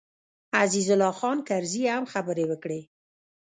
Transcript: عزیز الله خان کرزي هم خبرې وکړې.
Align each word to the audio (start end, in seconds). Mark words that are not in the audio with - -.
عزیز 0.59 0.87
الله 0.93 1.13
خان 1.19 1.37
کرزي 1.49 1.83
هم 1.95 2.03
خبرې 2.13 2.45
وکړې. 2.47 2.81